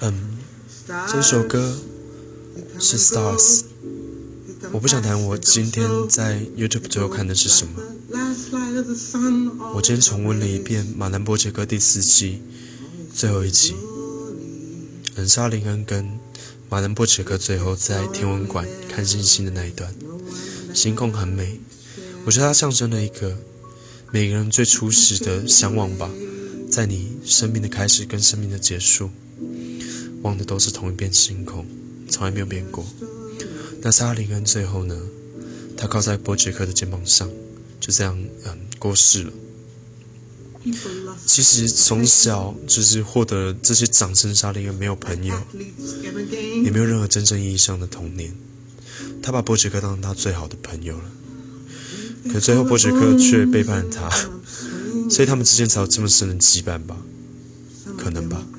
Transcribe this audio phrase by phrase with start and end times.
[0.00, 0.38] 嗯，
[1.08, 1.74] 这首歌
[2.78, 3.62] 是 Stars。
[4.72, 7.80] 我不想谈我今天在 YouTube 最后看的是什么。
[9.74, 12.42] 我今天重温了一遍《马南波杰克》第四季
[13.14, 13.74] 最后一集，
[15.14, 16.18] 恩莎林恩跟
[16.68, 19.94] 马南波杰克最后在天文馆看星星的那一段，
[20.74, 21.58] 星空很美。
[22.26, 23.38] 我觉得它象征了一个
[24.10, 26.10] 每个人最初始的向往吧，
[26.70, 29.10] 在你生命的开始跟生命的结束，
[30.26, 31.64] 望的都是同一片星空，
[32.10, 32.84] 从来没有变过。
[33.80, 35.00] 那萨林恩最后呢？
[35.78, 37.30] 他靠在波杰克的肩膀上，
[37.78, 39.32] 就这样嗯过世了。
[41.26, 45.38] 其实从小就是获得这些掌声，沙林恩没有朋友，
[46.64, 48.34] 也没有任何真正意义上的童年。
[49.22, 51.10] 他把波杰克当成他最好的朋友了，
[52.32, 54.08] 可最后波杰克却背叛了他，
[55.10, 56.96] 所以他们之间才有这么深的羁绊吧？
[57.98, 58.46] 可能吧。